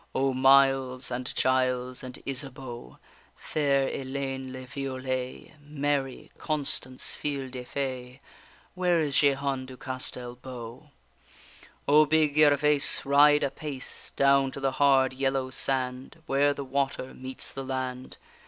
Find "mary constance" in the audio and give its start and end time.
5.63-7.13